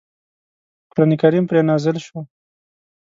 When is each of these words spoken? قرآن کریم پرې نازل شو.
قرآن 0.91 1.11
کریم 1.21 1.45
پرې 1.49 1.61
نازل 1.69 1.97
شو. 2.05 2.17